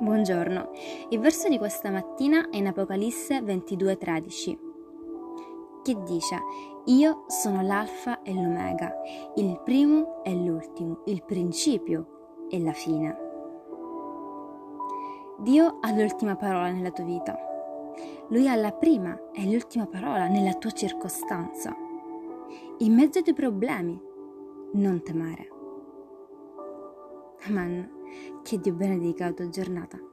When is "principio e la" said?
11.24-12.70